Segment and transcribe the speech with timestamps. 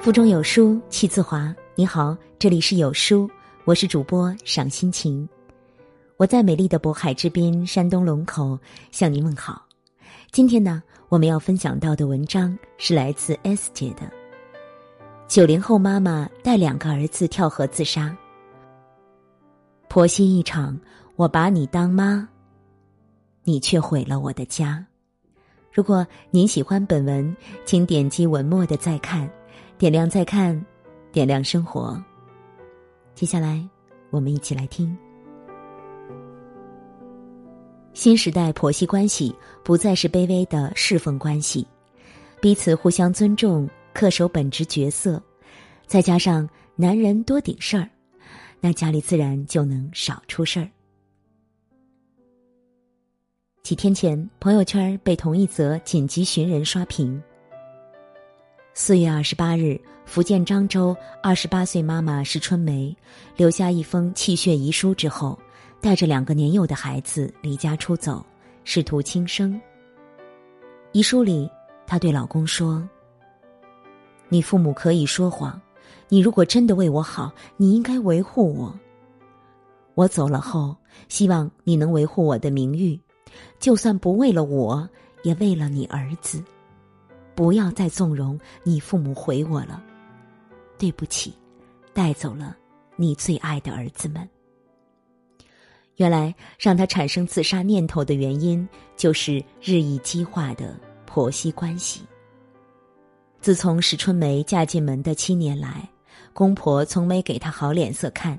[0.00, 1.54] 腹中有书气自华。
[1.74, 3.30] 你好，这里是有书，
[3.66, 5.28] 我是主播赏心情。
[6.16, 8.58] 我在美丽的渤海之滨，山东龙口
[8.90, 9.62] 向您问好。
[10.30, 14.10] 今天呢，我们要分享到的文章是来自 S 姐的。
[15.28, 18.16] 九零后妈妈带两个儿子跳河自杀，
[19.88, 20.80] 婆媳一场，
[21.16, 22.26] 我把你当妈，
[23.44, 24.82] 你却毁了我的家。
[25.70, 27.36] 如果您喜欢本文，
[27.66, 29.30] 请点击文末的再看。
[29.80, 30.62] 点亮再看，
[31.10, 31.98] 点亮生活。
[33.14, 33.66] 接下来，
[34.10, 34.94] 我们一起来听。
[37.94, 39.34] 新时代婆媳关系
[39.64, 41.66] 不再是卑微的侍奉关系，
[42.42, 45.18] 彼此互相尊重，恪守本职角色，
[45.86, 47.88] 再加上男人多顶事儿，
[48.60, 50.68] 那家里自然就能少出事儿。
[53.62, 57.18] 几天前，朋友圈被同一则紧急寻人刷屏。
[58.82, 62.96] 四月二十八日，福建漳州二十八岁妈妈石春梅
[63.36, 65.38] 留下一封泣血遗书之后，
[65.82, 68.24] 带着两个年幼的孩子离家出走，
[68.64, 69.60] 试图轻生。
[70.92, 71.46] 遗书里，
[71.86, 72.82] 她对老公说
[74.30, 75.60] ：“你父母可以说谎，
[76.08, 78.74] 你如果真的为我好，你应该维护我。
[79.94, 80.74] 我走了后，
[81.06, 82.98] 希望你能维护我的名誉，
[83.58, 84.88] 就算不为了我，
[85.22, 86.42] 也为了你儿子。”
[87.40, 89.82] 不要再纵容你父母毁我了，
[90.76, 91.32] 对不起，
[91.94, 92.54] 带走了
[92.96, 94.28] 你最爱的儿子们。
[95.96, 102.02] 原来让他产生自杀念头的原因，就是日益激化的婆媳关系。
[103.40, 105.88] 自从石春梅嫁进门的七年来，
[106.34, 108.38] 公婆从没给她好脸色看，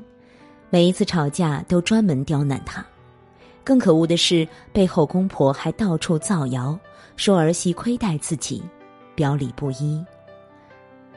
[0.69, 2.85] 每一次吵架都专门刁难她。
[3.63, 6.79] 更可恶的是，背后公婆还到处造谣，
[7.15, 8.61] 说儿媳亏待自己。
[9.15, 10.03] 表里不一。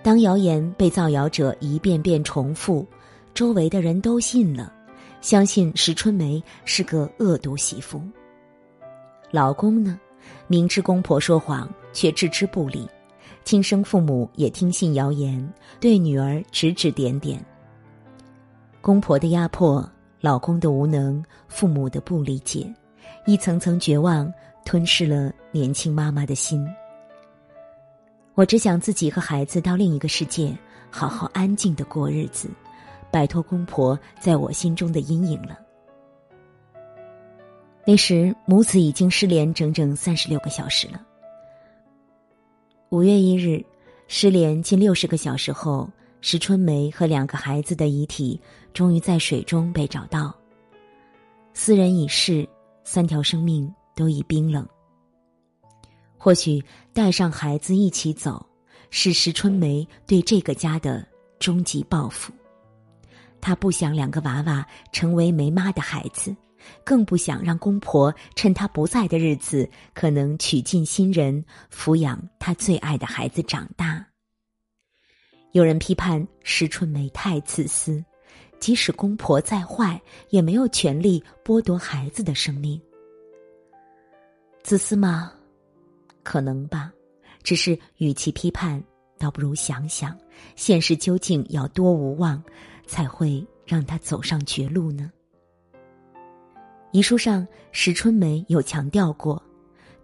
[0.02, 2.86] 当谣言被造谣者一遍遍重复，
[3.32, 4.72] 周围的人都信了，
[5.20, 8.00] 相信石春梅是个恶毒媳妇。
[9.30, 9.98] 老公呢，
[10.46, 12.86] 明知公婆说谎却置之不理，
[13.44, 17.42] 亲生父母也听信谣言，对女儿指指点点。
[18.82, 22.70] 公婆的压迫，老公的无能，父母的不理解，
[23.24, 24.30] 一层层绝望
[24.66, 26.68] 吞噬了年轻妈妈的心。
[28.34, 30.56] 我只想自己和孩子到另一个世界，
[30.90, 32.48] 好好安静的过日子，
[33.10, 35.58] 摆脱公婆在我心中的阴影了。
[37.86, 41.00] 那时母子已经失联整整三十六个小时了。
[42.88, 43.64] 五月一日，
[44.08, 45.88] 失联近六十个小时后，
[46.20, 48.40] 石春梅和两个孩子的遗体
[48.72, 50.34] 终于在水中被找到。
[51.52, 52.48] 四人已逝，
[52.82, 54.66] 三条生命都已冰冷。
[56.24, 56.64] 或许
[56.94, 58.46] 带上孩子一起走，
[58.88, 61.06] 是石春梅对这个家的
[61.38, 62.32] 终极报复。
[63.42, 66.34] 她不想两个娃娃成为没妈的孩子，
[66.82, 74.02] 更不想让公婆趁她不在的日子，可能娶进新人，抚养她最爱的孩子长大。
[75.52, 78.02] 有人批判石春梅太自私，
[78.58, 82.80] 即使公婆再坏，也没有权利剥夺孩子的生命。
[84.62, 85.30] 自私吗？
[86.24, 86.92] 可能吧，
[87.44, 88.82] 只是与其批判，
[89.18, 90.18] 倒不如想想，
[90.56, 92.42] 现实究竟要多无望，
[92.86, 95.12] 才会让他走上绝路呢？
[96.90, 99.40] 遗书上，石春梅有强调过，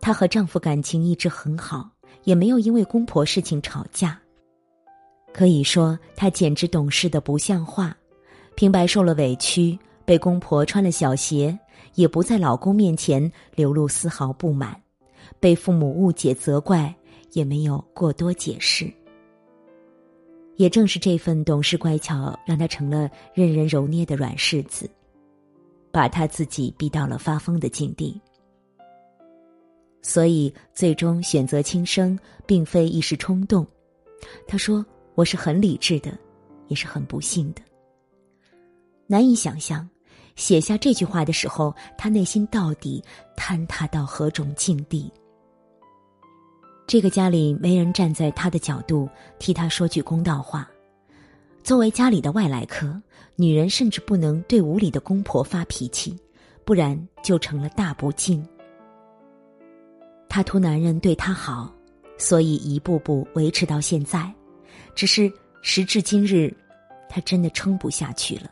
[0.01, 1.91] 她和丈夫感情一直很好，
[2.25, 4.21] 也没有因为公婆事情吵架。
[5.33, 7.97] 可以说，她简直懂事的不像话，
[8.57, 11.57] 平白受了委屈，被公婆穿了小鞋，
[11.95, 14.77] 也不在老公面前流露丝毫不满。
[15.39, 16.95] 被父母误解责怪，
[17.33, 18.93] 也没有过多解释。
[20.57, 24.91] 也正是这份懂事乖巧，让他成了任人揉捏的软柿子，
[25.91, 28.21] 把他自己逼到了发疯的境地。
[30.03, 33.67] 所以，最终选择轻生，并非一时冲动。
[34.47, 34.85] 他说
[35.15, 36.19] ：“我是很理智的，
[36.69, 37.63] 也是很不幸的。”
[39.07, 39.89] 难以想象，
[40.41, 43.05] 写下这句话的时候，他内心到底
[43.37, 45.13] 坍塌到何种境地。
[46.87, 49.07] 这个家里没人站在他的角度
[49.39, 50.67] 替他说句公道话。
[51.63, 52.99] 作为家里的外来客，
[53.37, 56.19] 女人甚至不能对无理的公婆发脾气，
[56.65, 58.43] 不然就成了大不敬。
[60.27, 61.71] 他图男人对她好，
[62.17, 64.33] 所以一步步维持到现在。
[64.95, 66.51] 只是时至今日，
[67.11, 68.51] 他真的撑不下去了。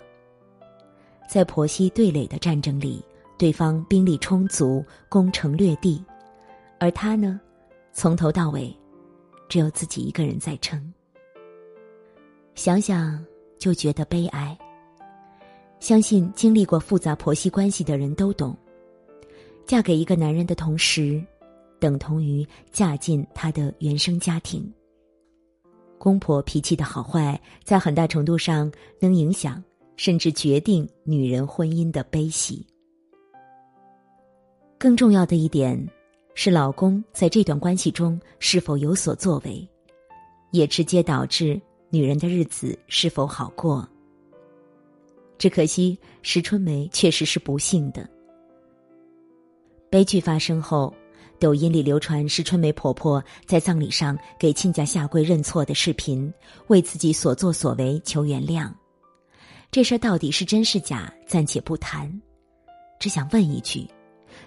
[1.29, 3.05] 在婆媳对垒的战争里，
[3.37, 6.03] 对方兵力充足，攻城略地，
[6.81, 7.39] 而他呢？
[7.93, 8.75] 从头到尾，
[9.49, 10.93] 只有自己一个人在撑。
[12.55, 13.23] 想想
[13.59, 14.57] 就觉得悲哀。
[15.81, 18.57] 相信经历过复杂婆媳关系的人都懂，
[19.67, 21.23] 嫁给一个男人的同时，
[21.79, 24.73] 等同于嫁进他的原生家庭。
[25.99, 29.63] 公婆脾气的好坏，在很大程度上能影响，
[29.99, 32.65] 甚至决定女人婚姻的悲喜。
[34.79, 35.77] 更重要的一点，
[36.35, 39.69] 是老公在这段关系中是否有所作为，
[40.53, 41.61] 也直接导致
[41.91, 43.87] 女人的日子是否好过。
[45.37, 48.09] 只可惜，石春梅确实是不幸的。
[49.91, 50.95] 悲剧发生后，
[51.41, 56.33] 抖音里流传石春梅婆婆在葬礼上给亲家下跪认错的视频，
[56.69, 58.73] 为自己所作所为求原谅。
[59.71, 62.11] 这事儿到底是真是假，暂且不谈，
[62.99, 63.87] 只想问一句：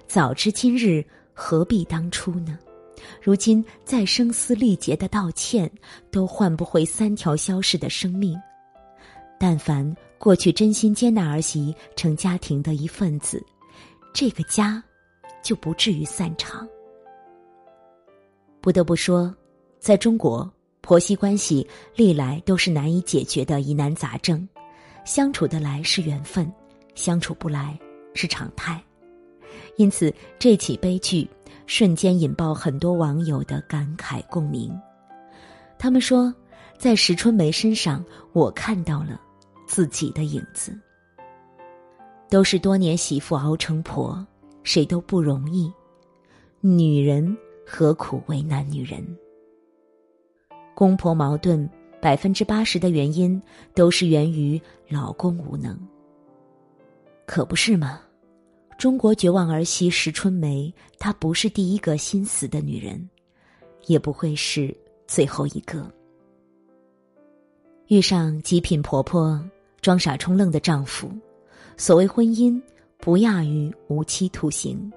[0.07, 2.57] 早知今日，何必当初呢？
[3.21, 5.71] 如今再声嘶力竭的道歉，
[6.11, 8.39] 都换不回三条消逝的生命。
[9.39, 9.95] 但凡。
[10.21, 13.43] 过去真心接纳儿媳成家庭的一份子，
[14.13, 14.83] 这个家
[15.41, 16.69] 就不至于散场。
[18.61, 19.35] 不得不说，
[19.79, 20.47] 在中国，
[20.81, 24.47] 婆媳关系历来都是难以解决的疑难杂症，
[25.05, 26.51] 相处得来是缘分，
[26.95, 27.77] 相处不来
[28.13, 28.81] 是常态。
[29.77, 31.27] 因此，这起悲剧
[31.65, 34.71] 瞬间引爆很多网友的感慨共鸣。
[35.79, 36.33] 他们说，
[36.77, 38.03] 在石春梅身上，
[38.33, 39.19] 我看到了。
[39.67, 40.77] 自己的影子，
[42.29, 44.27] 都是多年媳妇熬成婆，
[44.63, 45.71] 谁都不容易。
[46.59, 49.01] 女人何苦为难女人？
[50.75, 51.69] 公婆矛盾
[52.01, 53.41] 百分之八十的原因
[53.75, 54.59] 都是源于
[54.89, 55.77] 老公无能，
[57.25, 58.01] 可不是吗？
[58.77, 63.07] 中国绝望儿媳石春梅，她不是第一个心死的女人，
[63.85, 64.75] 也不会是
[65.07, 65.89] 最后一个。
[67.87, 69.41] 遇上极品婆婆。
[69.81, 71.11] 装傻充愣的丈夫，
[71.75, 72.61] 所谓婚姻
[72.99, 74.93] 不亚于无期徒刑。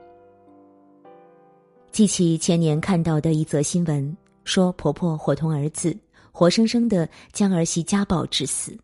[1.91, 4.15] 记起前年看到的一则新闻，
[4.45, 5.97] 说婆婆伙同儿子，
[6.37, 8.77] 活生生的将儿媳家暴致死，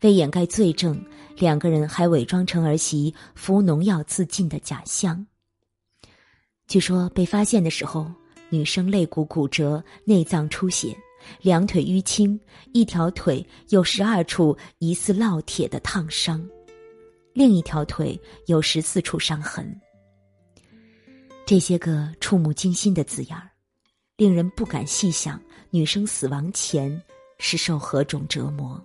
[0.00, 1.00] 为掩盖罪证，
[1.36, 5.24] 两个人还伪装成儿媳服农药自尽的假象。
[6.66, 8.10] 据说被发现的时候，
[8.48, 10.92] 女生肋骨骨折，内脏出血。
[11.40, 12.38] 两腿淤青，
[12.72, 16.44] 一条腿有十二处疑似烙铁的烫伤，
[17.32, 19.80] 另一条腿有十四处伤痕。
[21.46, 23.48] 这些个触目惊心的字眼儿，
[24.16, 27.00] 令人不敢细想女生死亡前
[27.38, 28.82] 是受何种折磨。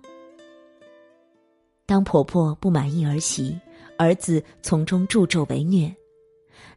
[1.86, 3.58] 当婆婆不满意儿媳，
[3.98, 5.94] 儿子从中助纣为虐，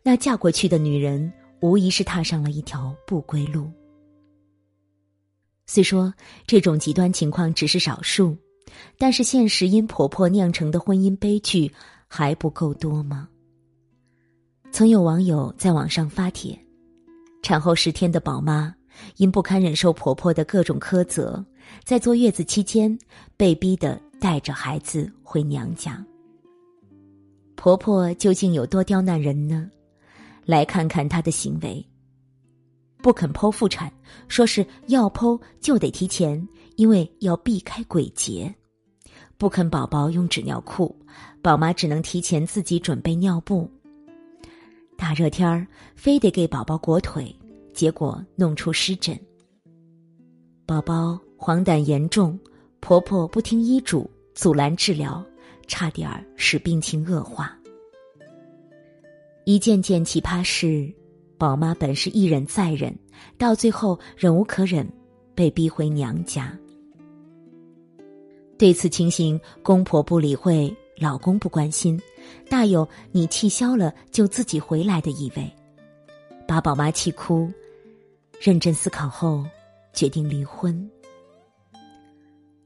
[0.03, 1.31] 那嫁过去的女人
[1.61, 3.71] 无疑是踏上了一条不归路。
[5.65, 6.13] 虽说
[6.45, 8.37] 这种极端情况只是少数，
[8.97, 11.71] 但是现实因婆婆酿成的婚姻悲剧
[12.07, 13.27] 还不够多吗？
[14.71, 16.57] 曾有网友在网上发帖：
[17.41, 18.73] 产后十天的宝妈
[19.17, 21.43] 因不堪忍受婆婆的各种苛责，
[21.83, 22.97] 在坐月子期间
[23.35, 26.03] 被逼的带着孩子回娘家。
[27.55, 29.69] 婆婆究竟有多刁难人呢？
[30.45, 31.85] 来看看她的行为。
[33.01, 33.91] 不肯剖腹产，
[34.27, 38.51] 说是要剖就得提前，因为要避开鬼节；
[39.37, 40.95] 不肯宝宝用纸尿裤，
[41.41, 43.69] 宝妈只能提前自己准备尿布。
[44.97, 47.33] 大热天儿非得给宝宝裹腿，
[47.77, 49.15] 结果弄出湿疹。
[50.65, 52.37] 宝宝黄疸严重，
[52.79, 55.23] 婆婆不听医嘱，阻拦治疗，
[55.67, 57.55] 差点儿使病情恶化。
[59.45, 60.91] 一件件奇葩事。
[61.37, 62.97] 宝妈本是一忍再忍，
[63.37, 64.91] 到最后忍无可忍，
[65.35, 66.51] 被逼回娘家。
[68.57, 72.01] 对此情形，公婆不理会，老公不关心，
[72.49, 75.47] 大有你气消了就自己回来的意味，
[76.47, 77.47] 把宝妈气哭。
[78.39, 79.43] 认真思考后，
[79.93, 80.89] 决定离婚。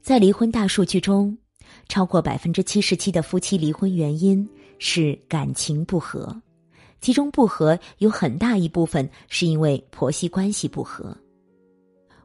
[0.02, 1.36] 在离婚大数据中，
[1.88, 4.46] 超过百分之七十七的夫妻离婚原因
[4.78, 6.34] 是感情不和。
[7.00, 11.16] 其中不和有很大一部分是因为婆媳关系不和。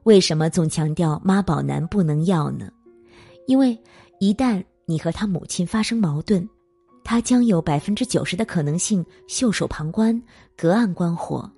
[0.04, 2.70] 为什么总强调妈宝男不能要呢？
[3.48, 3.78] 因为
[4.20, 6.48] 一旦你和他母亲发生矛盾，
[7.04, 10.22] 他将有百分之九十的可能性袖手旁观、
[10.56, 11.50] 隔岸观火，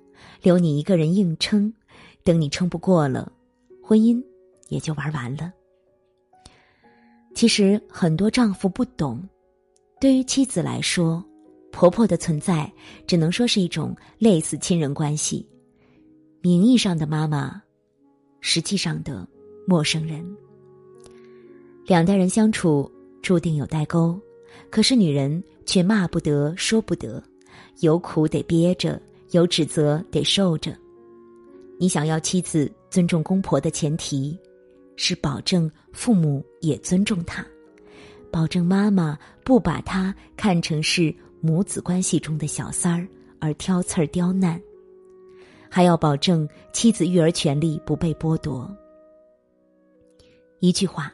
[0.41, 1.73] 留你一个人硬撑。
[2.23, 3.31] 等你撑不过了，
[3.83, 4.23] 婚姻
[4.67, 5.51] 也就玩完了。
[7.33, 9.21] 其实很多丈夫不懂，
[9.99, 11.23] 对于妻子来说。
[11.71, 12.69] 婆婆的存在
[13.05, 15.47] 只能说是一种类似亲人关系，
[16.41, 17.61] 名义上的妈妈，
[18.41, 19.25] 实际上的
[19.67, 20.25] 陌生人。
[21.85, 24.19] 两代人相处注定有代沟，
[24.71, 27.23] 可是女人却骂不得说不得，
[27.81, 28.99] 有苦得憋着，
[29.29, 30.75] 有指责得受着。
[31.81, 34.37] 你想要妻子尊重公婆的前提，
[34.97, 37.41] 是保证父母也尊重她，
[38.29, 43.07] 保证妈妈不把她看成是母子关系中的小三儿
[43.39, 44.61] 而挑刺儿刁难，
[45.69, 48.69] 还要保证妻子育儿权利不被剥夺。
[50.59, 51.13] 一句话，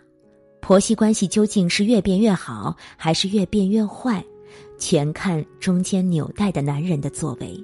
[0.61, 4.25] 婆媳关系究竟是越变越好，还是越变越坏，
[4.79, 7.55] 全看中间纽带的男人的作为。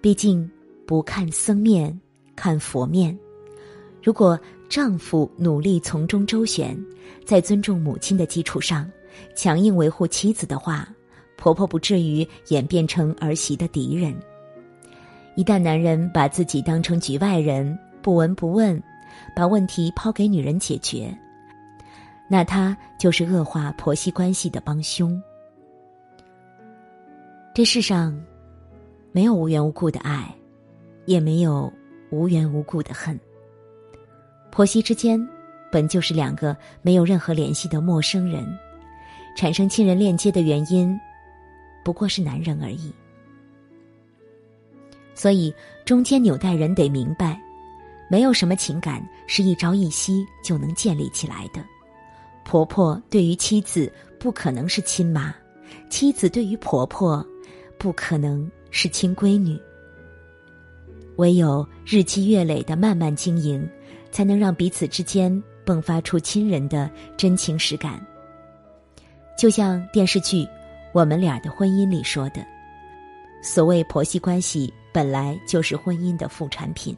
[0.00, 0.50] 毕竟。
[0.86, 1.98] 不看僧面，
[2.36, 3.16] 看佛面。
[4.02, 4.38] 如果
[4.68, 6.78] 丈夫努力从中周旋，
[7.24, 8.90] 在尊重母亲的基础上，
[9.34, 10.88] 强硬维护妻子的话，
[11.36, 14.14] 婆婆不至于演变成儿媳的敌人。
[15.36, 18.80] 一旦男人把自己当成局外人，不闻不问，
[19.34, 21.16] 把问题抛给女人解决，
[22.28, 25.20] 那他就是恶化婆媳关系的帮凶。
[27.54, 28.20] 这世上，
[29.12, 30.34] 没有无缘无故的爱。
[31.06, 31.72] 也没有
[32.10, 33.18] 无缘无故的恨。
[34.50, 35.20] 婆媳之间
[35.70, 38.46] 本就是两个没有任何联系的陌生人，
[39.36, 40.98] 产生亲人链接的原因，
[41.84, 42.92] 不过是男人而已。
[45.14, 45.52] 所以
[45.84, 47.40] 中间纽带人得明白，
[48.08, 51.64] 没有什么情感是一朝一夕就能建立起来的。
[52.44, 55.34] 婆婆对于妻子不可能是亲妈，
[55.88, 57.26] 妻子对于婆婆
[57.78, 59.58] 不可能是亲闺女。
[61.16, 63.68] 唯有日积月累的慢慢经营，
[64.10, 68.04] 才能让彼此之间迸发出亲人的真情实感。
[69.38, 70.44] 就像电视剧
[70.92, 72.44] 《我们俩的婚姻》里说的
[73.42, 76.96] ：“所谓婆媳关系，本来就是婚姻的副产品。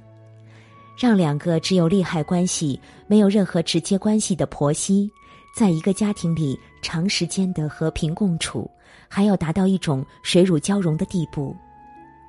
[0.99, 5.11] 让两个只有利害关系、没有任何直接关系的婆媳，
[5.55, 8.71] 在一个家庭里长时间的和平共处，
[9.09, 11.55] 还要达到一种水乳交融的地步，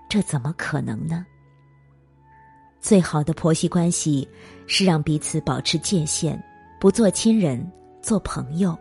[0.10, 1.26] 这怎么可能呢？”
[2.88, 4.26] 最好的婆媳关系
[4.66, 6.42] 是让彼此保持界限，
[6.80, 7.70] 不做亲人，
[8.02, 8.80] 做朋友。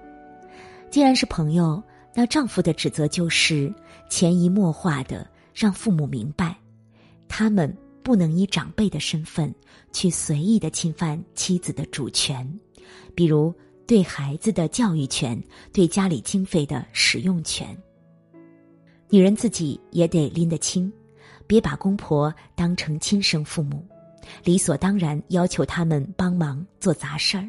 [0.93, 1.83] 既然是朋友，
[2.15, 3.75] 那丈夫的指责就是
[4.09, 6.57] 潜移默化的让父母明白，
[7.27, 9.53] 他们不能以长辈的身份
[9.93, 12.49] 去随意的侵犯妻子的主权，
[13.13, 13.53] 比如
[13.89, 15.37] 对孩子的教育权、
[15.73, 17.77] 对家里经费的使用权。
[19.11, 20.93] 女人自己也得拎得清。
[21.49, 23.87] 别把公婆当成亲生父母，
[24.45, 27.49] 理所当然要求他们帮忙做杂事儿。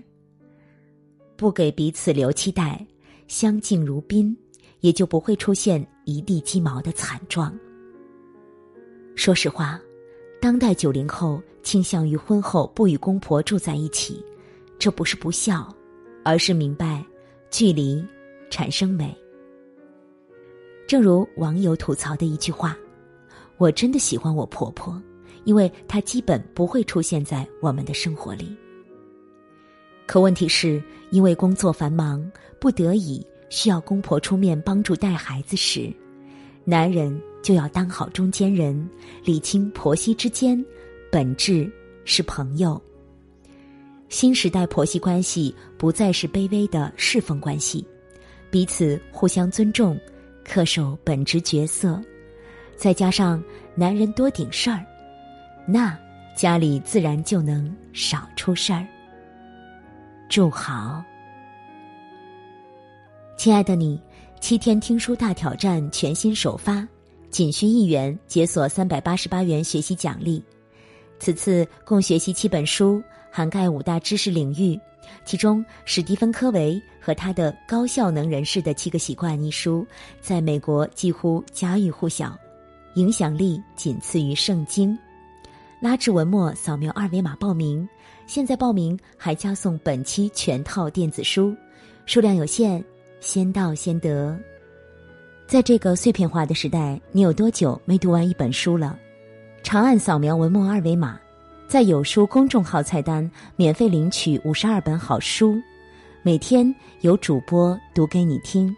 [1.35, 2.85] 不给彼此留期待，
[3.27, 4.35] 相敬如宾，
[4.79, 7.57] 也就不会出现一地鸡毛的惨状。
[9.15, 9.79] 说实话，
[10.41, 14.23] 当代九零后倾向于婚后不与公婆住在一起，
[14.79, 15.71] 这不是不孝，
[16.23, 17.05] 而是明白
[17.51, 18.03] 距离
[18.49, 19.15] 产生美。
[20.87, 22.77] 正如网友吐槽的一句话。
[23.59, 25.01] 我真的喜欢我婆婆，
[25.47, 28.53] 因为他基本不会出现在我们的生活里。
[30.05, 35.89] 可问题是，因为工作繁忙，不得已需要公婆出面帮助带孩子时，
[36.65, 38.89] 男人就要当好中间人，
[39.23, 40.63] 理清婆媳之间
[41.09, 41.71] 本质
[42.03, 42.79] 是朋友。
[44.09, 47.87] 新时代婆媳关系不再是卑微的侍奉关系，
[48.51, 49.97] 彼此互相尊重，
[50.45, 52.01] 恪守本职角色。
[52.75, 53.41] 再加上
[53.75, 54.85] 男人多顶事儿，
[55.69, 55.95] 那
[56.33, 58.87] 家里自然就能少出事儿。
[60.29, 61.03] 祝好，
[63.37, 64.01] 亲爱的你，
[64.39, 66.87] 七天听书大挑战全新首发，
[67.29, 70.41] 仅需一元解锁三百八十八元学习奖励。
[71.19, 74.79] 此次共学习七本书，涵盖五大知识领域，
[75.25, 79.85] 其中史蒂芬·科维和他的《高效能人士的七个习惯》一书，
[80.21, 82.37] 在美国几乎家喻户晓。
[82.95, 84.97] 影响力仅次于圣经，
[85.79, 87.87] 拉至文末扫描二维码报名，
[88.25, 91.55] 现在报名还加送本期全套电子书，
[92.07, 92.83] 数量有限，
[93.19, 94.35] 先到先得。
[95.45, 98.97] 在这个碎片化的时代，你有多久没读完一本书了？
[99.61, 101.19] 长按扫描文末二维码，
[101.67, 105.61] 在有书公众号菜单免费领取五十二本好书，
[106.23, 108.75] 每天有主播读给你听。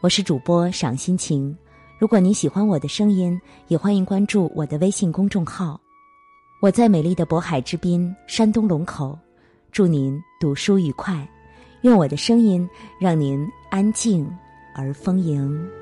[0.00, 1.56] 我是主播赏心情。
[1.96, 5.80] 如果你喜欢我的声音，也欢迎关注我的微信公众号。
[6.60, 9.16] 我在美丽的渤海之滨，山东龙口，
[9.70, 11.24] 祝您读书愉快，
[11.82, 14.28] 用我的声音让您安静
[14.74, 15.77] 而丰盈。